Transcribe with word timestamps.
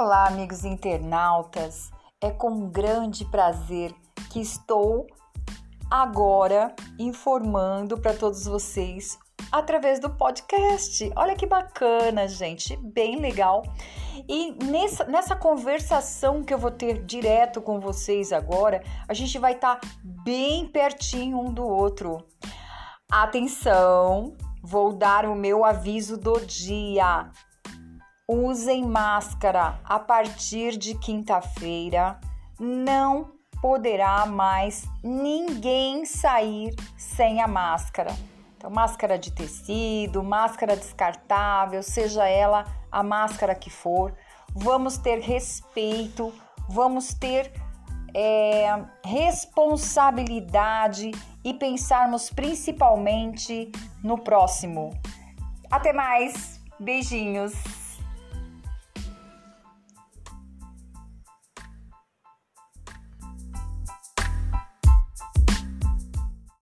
Olá, 0.00 0.28
amigos 0.28 0.64
internautas. 0.64 1.90
É 2.20 2.30
com 2.30 2.70
grande 2.70 3.24
prazer 3.24 3.92
que 4.30 4.40
estou 4.40 5.08
agora 5.90 6.72
informando 7.00 7.98
para 7.98 8.14
todos 8.14 8.44
vocês 8.44 9.18
através 9.50 9.98
do 9.98 10.08
podcast. 10.08 11.10
Olha 11.16 11.34
que 11.34 11.46
bacana, 11.46 12.28
gente, 12.28 12.76
bem 12.76 13.16
legal. 13.16 13.64
E 14.28 14.52
nessa, 14.66 15.02
nessa 15.02 15.34
conversação 15.34 16.44
que 16.44 16.54
eu 16.54 16.58
vou 16.58 16.70
ter 16.70 17.04
direto 17.04 17.60
com 17.60 17.80
vocês 17.80 18.32
agora, 18.32 18.84
a 19.08 19.12
gente 19.12 19.36
vai 19.36 19.54
estar 19.54 19.80
tá 19.80 19.88
bem 20.04 20.68
pertinho 20.68 21.40
um 21.40 21.52
do 21.52 21.66
outro. 21.66 22.24
Atenção, 23.10 24.36
vou 24.62 24.92
dar 24.92 25.26
o 25.26 25.34
meu 25.34 25.64
aviso 25.64 26.16
do 26.16 26.38
dia. 26.46 27.32
Usem 28.30 28.84
máscara 28.84 29.80
a 29.82 29.98
partir 29.98 30.76
de 30.76 30.94
quinta-feira. 30.94 32.20
Não 32.60 33.32
poderá 33.62 34.26
mais 34.26 34.86
ninguém 35.02 36.04
sair 36.04 36.74
sem 36.94 37.40
a 37.40 37.48
máscara. 37.48 38.14
Então, 38.54 38.68
máscara 38.68 39.18
de 39.18 39.32
tecido, 39.32 40.22
máscara 40.22 40.76
descartável, 40.76 41.82
seja 41.82 42.28
ela 42.28 42.66
a 42.92 43.02
máscara 43.02 43.54
que 43.54 43.70
for, 43.70 44.14
vamos 44.54 44.98
ter 44.98 45.20
respeito, 45.20 46.30
vamos 46.68 47.14
ter 47.14 47.50
é, 48.14 48.66
responsabilidade 49.06 51.12
e 51.42 51.54
pensarmos 51.54 52.28
principalmente 52.28 53.72
no 54.04 54.18
próximo. 54.18 54.90
Até 55.70 55.94
mais, 55.94 56.60
beijinhos! 56.78 57.77